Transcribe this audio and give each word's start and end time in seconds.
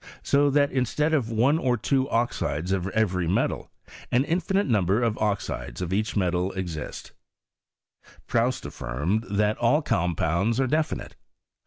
So 0.23 0.49
that 0.49 0.71
instead 0.71 1.13
of 1.13 1.29
one 1.29 1.59
or 1.59 1.77
two 1.77 2.09
oxides 2.09 2.71
of 2.71 2.87
every 2.87 3.27
metal, 3.27 3.69
an 4.11 4.23
infinite 4.25 4.65
number 4.65 5.03
of 5.03 5.15
oxides 5.19 5.79
of 5.79 5.93
each 5.93 6.15
metal 6.17 6.51
exist. 6.53 7.11
Proust 8.25 8.65
affirmed 8.65 9.25
that 9.29 9.57
all 9.59 9.83
compounds 9.83 10.59
are 10.59 10.67
defmite. 10.67 11.11